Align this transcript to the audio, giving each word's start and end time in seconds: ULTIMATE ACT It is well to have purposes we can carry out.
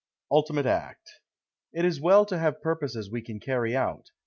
ULTIMATE 0.31 0.65
ACT 0.65 1.11
It 1.73 1.85
is 1.85 2.01
well 2.01 2.25
to 2.25 2.39
have 2.39 2.63
purposes 2.63 3.11
we 3.11 3.21
can 3.21 3.39
carry 3.39 3.75
out. 3.75 4.09